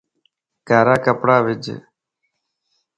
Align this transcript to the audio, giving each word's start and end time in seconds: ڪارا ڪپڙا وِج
ڪارا 0.67 0.95
ڪپڙا 1.05 1.35
وِج 1.45 1.63